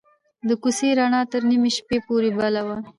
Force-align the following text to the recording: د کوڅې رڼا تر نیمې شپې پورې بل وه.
د 0.47 0.49
کوڅې 0.61 0.89
رڼا 0.99 1.21
تر 1.31 1.41
نیمې 1.49 1.71
شپې 1.77 1.97
پورې 2.07 2.29
بل 2.37 2.55
وه. 2.67 2.77